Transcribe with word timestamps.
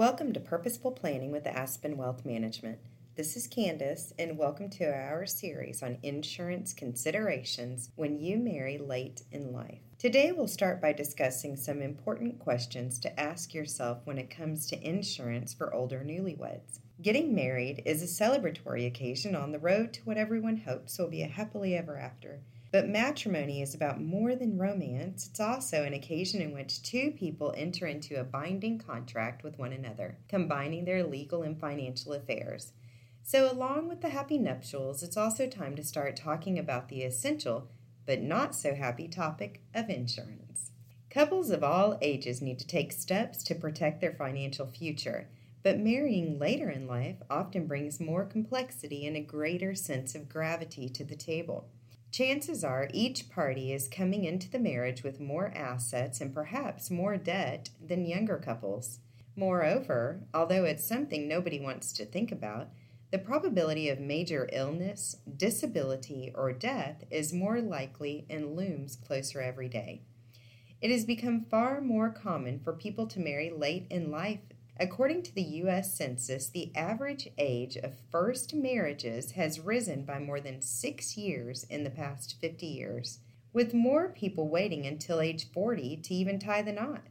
Welcome 0.00 0.32
to 0.32 0.40
Purposeful 0.40 0.92
Planning 0.92 1.30
with 1.30 1.46
Aspen 1.46 1.98
Wealth 1.98 2.24
Management. 2.24 2.78
This 3.16 3.36
is 3.36 3.46
Candace, 3.46 4.14
and 4.18 4.38
welcome 4.38 4.70
to 4.70 4.90
our 4.90 5.26
series 5.26 5.82
on 5.82 5.98
insurance 6.02 6.72
considerations 6.72 7.90
when 7.96 8.18
you 8.18 8.38
marry 8.38 8.78
late 8.78 9.24
in 9.30 9.52
life. 9.52 9.82
Today, 9.98 10.32
we'll 10.32 10.48
start 10.48 10.80
by 10.80 10.94
discussing 10.94 11.54
some 11.54 11.82
important 11.82 12.38
questions 12.38 12.98
to 13.00 13.20
ask 13.20 13.52
yourself 13.52 13.98
when 14.04 14.16
it 14.16 14.34
comes 14.34 14.66
to 14.68 14.82
insurance 14.82 15.52
for 15.52 15.74
older 15.74 16.02
newlyweds. 16.02 16.78
Getting 17.02 17.34
married 17.34 17.82
is 17.84 18.02
a 18.02 18.06
celebratory 18.06 18.86
occasion 18.86 19.36
on 19.36 19.52
the 19.52 19.58
road 19.58 19.92
to 19.92 20.00
what 20.04 20.16
everyone 20.16 20.62
hopes 20.66 20.98
will 20.98 21.10
be 21.10 21.20
a 21.20 21.26
happily 21.26 21.76
ever 21.76 21.98
after. 21.98 22.40
But 22.72 22.88
matrimony 22.88 23.62
is 23.62 23.74
about 23.74 24.00
more 24.00 24.36
than 24.36 24.56
romance. 24.56 25.26
It's 25.26 25.40
also 25.40 25.82
an 25.82 25.92
occasion 25.92 26.40
in 26.40 26.52
which 26.52 26.82
two 26.82 27.10
people 27.10 27.52
enter 27.56 27.86
into 27.86 28.20
a 28.20 28.24
binding 28.24 28.78
contract 28.78 29.42
with 29.42 29.58
one 29.58 29.72
another, 29.72 30.18
combining 30.28 30.84
their 30.84 31.02
legal 31.02 31.42
and 31.42 31.58
financial 31.58 32.12
affairs. 32.12 32.72
So, 33.22 33.50
along 33.50 33.88
with 33.88 34.00
the 34.00 34.10
happy 34.10 34.38
nuptials, 34.38 35.02
it's 35.02 35.16
also 35.16 35.48
time 35.48 35.74
to 35.76 35.84
start 35.84 36.16
talking 36.16 36.58
about 36.58 36.88
the 36.88 37.02
essential 37.02 37.68
but 38.06 38.22
not 38.22 38.54
so 38.54 38.74
happy 38.74 39.08
topic 39.08 39.62
of 39.74 39.88
insurance. 39.88 40.70
Couples 41.10 41.50
of 41.50 41.62
all 41.62 41.98
ages 42.00 42.40
need 42.40 42.58
to 42.60 42.66
take 42.66 42.92
steps 42.92 43.42
to 43.44 43.54
protect 43.54 44.00
their 44.00 44.12
financial 44.12 44.66
future, 44.66 45.28
but 45.62 45.78
marrying 45.78 46.38
later 46.38 46.70
in 46.70 46.86
life 46.86 47.16
often 47.28 47.66
brings 47.66 48.00
more 48.00 48.24
complexity 48.24 49.06
and 49.06 49.16
a 49.16 49.20
greater 49.20 49.74
sense 49.74 50.14
of 50.14 50.28
gravity 50.28 50.88
to 50.88 51.04
the 51.04 51.16
table. 51.16 51.68
Chances 52.10 52.64
are 52.64 52.88
each 52.92 53.30
party 53.30 53.72
is 53.72 53.86
coming 53.86 54.24
into 54.24 54.50
the 54.50 54.58
marriage 54.58 55.04
with 55.04 55.20
more 55.20 55.52
assets 55.54 56.20
and 56.20 56.34
perhaps 56.34 56.90
more 56.90 57.16
debt 57.16 57.70
than 57.80 58.04
younger 58.04 58.36
couples. 58.36 58.98
Moreover, 59.36 60.24
although 60.34 60.64
it's 60.64 60.84
something 60.84 61.28
nobody 61.28 61.60
wants 61.60 61.92
to 61.92 62.04
think 62.04 62.32
about, 62.32 62.70
the 63.12 63.18
probability 63.18 63.88
of 63.88 64.00
major 64.00 64.48
illness, 64.52 65.16
disability, 65.36 66.32
or 66.34 66.52
death 66.52 67.04
is 67.10 67.32
more 67.32 67.60
likely 67.60 68.26
and 68.28 68.56
looms 68.56 68.96
closer 68.96 69.40
every 69.40 69.68
day. 69.68 70.02
It 70.80 70.90
has 70.90 71.04
become 71.04 71.44
far 71.44 71.80
more 71.80 72.10
common 72.10 72.58
for 72.58 72.72
people 72.72 73.06
to 73.08 73.20
marry 73.20 73.50
late 73.50 73.86
in 73.88 74.10
life 74.10 74.40
According 74.80 75.24
to 75.24 75.34
the 75.34 75.42
U.S. 75.42 75.94
Census, 75.94 76.48
the 76.48 76.74
average 76.74 77.28
age 77.36 77.76
of 77.76 77.98
first 78.10 78.54
marriages 78.54 79.32
has 79.32 79.60
risen 79.60 80.06
by 80.06 80.18
more 80.18 80.40
than 80.40 80.62
six 80.62 81.18
years 81.18 81.64
in 81.64 81.84
the 81.84 81.90
past 81.90 82.36
50 82.40 82.64
years, 82.64 83.18
with 83.52 83.74
more 83.74 84.08
people 84.08 84.48
waiting 84.48 84.86
until 84.86 85.20
age 85.20 85.52
40 85.52 85.98
to 85.98 86.14
even 86.14 86.38
tie 86.38 86.62
the 86.62 86.72
knot. 86.72 87.02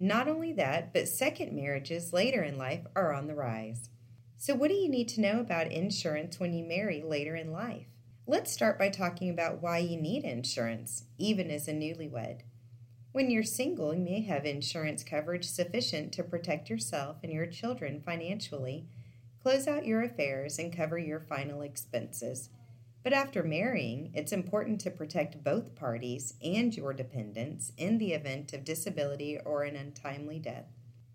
Not 0.00 0.26
only 0.26 0.52
that, 0.54 0.92
but 0.92 1.06
second 1.06 1.52
marriages 1.52 2.12
later 2.12 2.42
in 2.42 2.58
life 2.58 2.84
are 2.96 3.14
on 3.14 3.28
the 3.28 3.36
rise. 3.36 3.90
So, 4.36 4.56
what 4.56 4.68
do 4.68 4.74
you 4.74 4.88
need 4.88 5.08
to 5.10 5.20
know 5.20 5.38
about 5.38 5.70
insurance 5.70 6.40
when 6.40 6.52
you 6.52 6.64
marry 6.64 7.00
later 7.00 7.36
in 7.36 7.52
life? 7.52 7.86
Let's 8.26 8.50
start 8.50 8.76
by 8.76 8.88
talking 8.88 9.30
about 9.30 9.62
why 9.62 9.78
you 9.78 9.96
need 10.00 10.24
insurance, 10.24 11.04
even 11.16 11.48
as 11.52 11.68
a 11.68 11.72
newlywed. 11.72 12.40
When 13.14 13.30
you're 13.30 13.44
single, 13.44 13.94
you 13.94 14.00
may 14.00 14.22
have 14.22 14.44
insurance 14.44 15.04
coverage 15.04 15.46
sufficient 15.46 16.12
to 16.14 16.24
protect 16.24 16.68
yourself 16.68 17.18
and 17.22 17.32
your 17.32 17.46
children 17.46 18.02
financially, 18.04 18.88
close 19.40 19.68
out 19.68 19.86
your 19.86 20.02
affairs, 20.02 20.58
and 20.58 20.76
cover 20.76 20.98
your 20.98 21.20
final 21.20 21.62
expenses. 21.62 22.48
But 23.04 23.12
after 23.12 23.44
marrying, 23.44 24.10
it's 24.14 24.32
important 24.32 24.80
to 24.80 24.90
protect 24.90 25.44
both 25.44 25.76
parties 25.76 26.34
and 26.42 26.76
your 26.76 26.92
dependents 26.92 27.70
in 27.76 27.98
the 27.98 28.14
event 28.14 28.52
of 28.52 28.64
disability 28.64 29.38
or 29.44 29.62
an 29.62 29.76
untimely 29.76 30.40
death. 30.40 30.66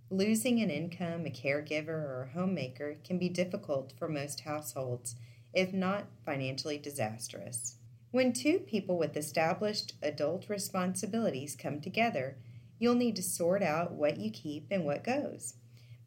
Losing 0.10 0.62
an 0.62 0.70
income, 0.70 1.26
a 1.26 1.30
caregiver, 1.30 1.90
or 1.90 2.30
a 2.30 2.34
homemaker 2.34 2.96
can 3.04 3.20
be 3.20 3.28
difficult 3.28 3.92
for 4.00 4.08
most 4.08 4.40
households, 4.40 5.18
if 5.54 5.74
not 5.74 6.06
financially 6.26 6.78
disastrous. 6.78 7.76
When 8.12 8.34
two 8.34 8.58
people 8.58 8.98
with 8.98 9.16
established 9.16 9.94
adult 10.02 10.50
responsibilities 10.50 11.56
come 11.56 11.80
together, 11.80 12.38
you'll 12.80 12.96
need 12.96 13.16
to 13.18 13.24
sort 13.24 13.62
out 13.62 13.92
what 13.92 14.18
you 14.18 14.32
keep 14.32 14.66
and 14.72 14.84
what 14.84 15.04
goes. 15.04 15.54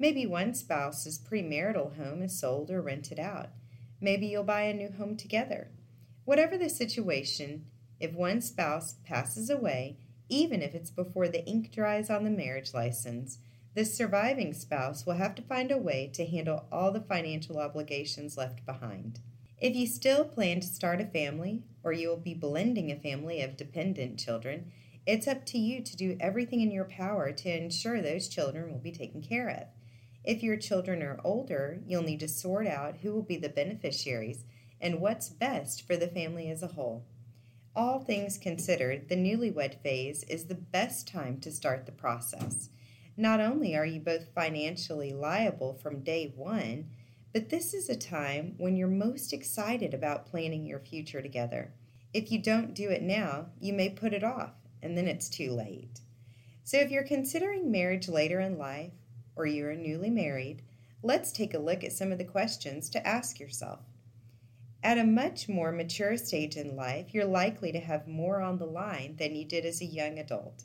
Maybe 0.00 0.26
one 0.26 0.54
spouse's 0.54 1.20
premarital 1.20 1.96
home 1.96 2.22
is 2.22 2.36
sold 2.36 2.72
or 2.72 2.82
rented 2.82 3.20
out. 3.20 3.50
Maybe 4.00 4.26
you'll 4.26 4.42
buy 4.42 4.62
a 4.62 4.74
new 4.74 4.90
home 4.90 5.16
together. 5.16 5.68
Whatever 6.24 6.58
the 6.58 6.68
situation, 6.68 7.66
if 8.00 8.12
one 8.12 8.40
spouse 8.40 8.96
passes 9.04 9.48
away, 9.48 9.96
even 10.28 10.60
if 10.60 10.74
it's 10.74 10.90
before 10.90 11.28
the 11.28 11.44
ink 11.46 11.70
dries 11.70 12.10
on 12.10 12.24
the 12.24 12.30
marriage 12.30 12.74
license, 12.74 13.38
the 13.74 13.84
surviving 13.84 14.52
spouse 14.52 15.06
will 15.06 15.14
have 15.14 15.36
to 15.36 15.42
find 15.42 15.70
a 15.70 15.78
way 15.78 16.10
to 16.14 16.26
handle 16.26 16.66
all 16.72 16.90
the 16.90 17.00
financial 17.00 17.60
obligations 17.60 18.36
left 18.36 18.66
behind. 18.66 19.20
If 19.62 19.76
you 19.76 19.86
still 19.86 20.24
plan 20.24 20.58
to 20.58 20.66
start 20.66 21.00
a 21.00 21.06
family, 21.06 21.62
or 21.84 21.92
you 21.92 22.08
will 22.08 22.16
be 22.16 22.34
blending 22.34 22.90
a 22.90 22.96
family 22.96 23.42
of 23.42 23.56
dependent 23.56 24.18
children, 24.18 24.72
it's 25.06 25.28
up 25.28 25.46
to 25.46 25.58
you 25.58 25.84
to 25.84 25.96
do 25.96 26.16
everything 26.18 26.62
in 26.62 26.72
your 26.72 26.86
power 26.86 27.30
to 27.30 27.48
ensure 27.48 28.02
those 28.02 28.26
children 28.26 28.72
will 28.72 28.80
be 28.80 28.90
taken 28.90 29.22
care 29.22 29.48
of. 29.48 29.68
If 30.24 30.42
your 30.42 30.56
children 30.56 31.00
are 31.00 31.20
older, 31.22 31.78
you'll 31.86 32.02
need 32.02 32.18
to 32.20 32.28
sort 32.28 32.66
out 32.66 32.96
who 32.96 33.12
will 33.12 33.22
be 33.22 33.36
the 33.36 33.48
beneficiaries 33.48 34.42
and 34.80 35.00
what's 35.00 35.28
best 35.28 35.86
for 35.86 35.96
the 35.96 36.08
family 36.08 36.50
as 36.50 36.64
a 36.64 36.74
whole. 36.74 37.04
All 37.76 38.00
things 38.00 38.38
considered, 38.38 39.08
the 39.08 39.14
newlywed 39.14 39.80
phase 39.80 40.24
is 40.24 40.46
the 40.46 40.56
best 40.56 41.06
time 41.06 41.38
to 41.38 41.52
start 41.52 41.86
the 41.86 41.92
process. 41.92 42.68
Not 43.16 43.38
only 43.38 43.76
are 43.76 43.86
you 43.86 44.00
both 44.00 44.34
financially 44.34 45.12
liable 45.12 45.74
from 45.74 46.02
day 46.02 46.32
one, 46.34 46.88
but 47.32 47.48
this 47.48 47.72
is 47.72 47.88
a 47.88 47.96
time 47.96 48.54
when 48.58 48.76
you're 48.76 48.88
most 48.88 49.32
excited 49.32 49.94
about 49.94 50.26
planning 50.26 50.66
your 50.66 50.78
future 50.78 51.22
together. 51.22 51.72
If 52.12 52.30
you 52.30 52.38
don't 52.38 52.74
do 52.74 52.90
it 52.90 53.02
now, 53.02 53.46
you 53.58 53.72
may 53.72 53.88
put 53.88 54.12
it 54.12 54.22
off, 54.22 54.52
and 54.82 54.98
then 54.98 55.08
it's 55.08 55.30
too 55.30 55.52
late. 55.52 56.00
So, 56.62 56.76
if 56.76 56.90
you're 56.90 57.02
considering 57.02 57.72
marriage 57.72 58.06
later 58.06 58.38
in 58.40 58.58
life, 58.58 58.92
or 59.34 59.46
you're 59.46 59.74
newly 59.74 60.10
married, 60.10 60.60
let's 61.02 61.32
take 61.32 61.54
a 61.54 61.58
look 61.58 61.82
at 61.82 61.92
some 61.92 62.12
of 62.12 62.18
the 62.18 62.24
questions 62.24 62.90
to 62.90 63.06
ask 63.06 63.40
yourself. 63.40 63.80
At 64.82 64.98
a 64.98 65.04
much 65.04 65.48
more 65.48 65.72
mature 65.72 66.18
stage 66.18 66.56
in 66.56 66.76
life, 66.76 67.14
you're 67.14 67.24
likely 67.24 67.72
to 67.72 67.80
have 67.80 68.06
more 68.06 68.42
on 68.42 68.58
the 68.58 68.66
line 68.66 69.16
than 69.16 69.34
you 69.34 69.46
did 69.46 69.64
as 69.64 69.80
a 69.80 69.86
young 69.86 70.18
adult. 70.18 70.64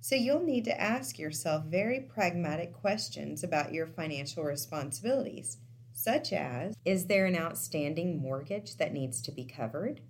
So, 0.00 0.16
you'll 0.16 0.42
need 0.42 0.64
to 0.64 0.80
ask 0.80 1.16
yourself 1.16 1.66
very 1.66 2.00
pragmatic 2.00 2.72
questions 2.72 3.44
about 3.44 3.72
your 3.72 3.86
financial 3.86 4.42
responsibilities 4.42 5.58
such 5.98 6.32
as 6.32 6.76
Is 6.84 7.06
there 7.06 7.26
an 7.26 7.36
outstanding 7.36 8.22
mortgage 8.22 8.76
that 8.76 8.92
needs 8.92 9.20
to 9.20 9.32
be 9.32 9.44
covered? 9.44 10.00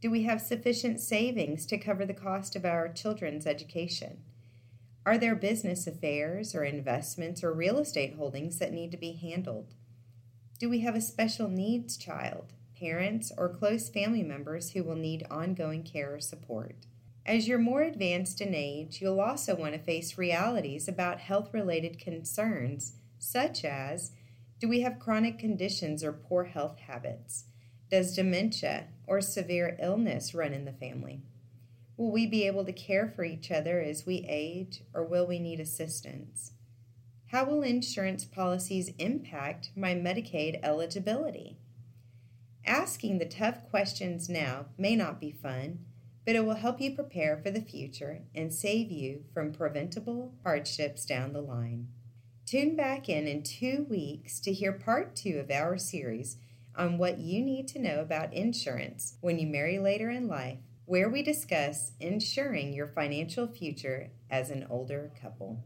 Do 0.00 0.08
we 0.08 0.22
have 0.22 0.40
sufficient 0.40 1.00
savings 1.00 1.66
to 1.66 1.78
cover 1.78 2.06
the 2.06 2.14
cost 2.14 2.54
of 2.54 2.64
our 2.64 2.88
children's 2.88 3.44
education? 3.44 4.22
Are 5.04 5.18
there 5.18 5.34
business 5.34 5.88
affairs 5.88 6.54
or 6.54 6.62
investments 6.62 7.42
or 7.42 7.52
real 7.52 7.78
estate 7.78 8.14
holdings 8.14 8.60
that 8.60 8.72
need 8.72 8.92
to 8.92 8.96
be 8.96 9.14
handled? 9.14 9.74
Do 10.60 10.70
we 10.70 10.80
have 10.80 10.94
a 10.94 11.00
special 11.00 11.48
needs 11.48 11.96
child, 11.96 12.52
parents, 12.78 13.32
or 13.36 13.48
close 13.48 13.88
family 13.88 14.22
members 14.22 14.70
who 14.70 14.84
will 14.84 14.94
need 14.94 15.26
ongoing 15.28 15.82
care 15.82 16.14
or 16.14 16.20
support? 16.20 16.86
As 17.24 17.48
you're 17.48 17.58
more 17.58 17.82
advanced 17.82 18.40
in 18.40 18.54
age, 18.54 19.02
you'll 19.02 19.20
also 19.20 19.56
want 19.56 19.74
to 19.74 19.80
face 19.80 20.16
realities 20.16 20.86
about 20.86 21.18
health 21.18 21.52
related 21.52 21.98
concerns, 21.98 22.92
such 23.18 23.64
as 23.64 24.12
do 24.58 24.68
we 24.68 24.80
have 24.80 24.98
chronic 24.98 25.38
conditions 25.38 26.02
or 26.02 26.12
poor 26.12 26.44
health 26.44 26.78
habits? 26.78 27.44
Does 27.90 28.16
dementia 28.16 28.88
or 29.06 29.20
severe 29.20 29.76
illness 29.80 30.34
run 30.34 30.52
in 30.52 30.64
the 30.64 30.72
family? 30.72 31.22
Will 31.96 32.10
we 32.10 32.26
be 32.26 32.46
able 32.46 32.64
to 32.64 32.72
care 32.72 33.12
for 33.14 33.24
each 33.24 33.50
other 33.50 33.80
as 33.80 34.06
we 34.06 34.26
age, 34.28 34.82
or 34.94 35.04
will 35.04 35.26
we 35.26 35.38
need 35.38 35.60
assistance? 35.60 36.52
How 37.32 37.44
will 37.44 37.62
insurance 37.62 38.24
policies 38.24 38.92
impact 38.98 39.70
my 39.76 39.94
Medicaid 39.94 40.60
eligibility? 40.62 41.58
Asking 42.64 43.18
the 43.18 43.26
tough 43.26 43.62
questions 43.68 44.28
now 44.28 44.66
may 44.78 44.96
not 44.96 45.20
be 45.20 45.30
fun, 45.30 45.84
but 46.24 46.34
it 46.34 46.44
will 46.44 46.54
help 46.56 46.80
you 46.80 46.94
prepare 46.94 47.36
for 47.36 47.50
the 47.50 47.60
future 47.60 48.22
and 48.34 48.52
save 48.52 48.90
you 48.90 49.24
from 49.32 49.52
preventable 49.52 50.34
hardships 50.42 51.04
down 51.04 51.32
the 51.32 51.40
line. 51.40 51.88
Tune 52.46 52.76
back 52.76 53.08
in 53.08 53.26
in 53.26 53.42
two 53.42 53.86
weeks 53.90 54.38
to 54.38 54.52
hear 54.52 54.70
part 54.70 55.16
two 55.16 55.40
of 55.40 55.50
our 55.50 55.76
series 55.76 56.36
on 56.76 56.96
what 56.96 57.18
you 57.18 57.42
need 57.42 57.66
to 57.66 57.80
know 57.80 57.98
about 57.98 58.32
insurance 58.32 59.16
when 59.20 59.40
you 59.40 59.48
marry 59.48 59.80
later 59.80 60.10
in 60.10 60.28
life, 60.28 60.58
where 60.84 61.08
we 61.08 61.24
discuss 61.24 61.90
insuring 61.98 62.72
your 62.72 62.86
financial 62.86 63.48
future 63.48 64.12
as 64.30 64.50
an 64.50 64.64
older 64.70 65.10
couple. 65.20 65.64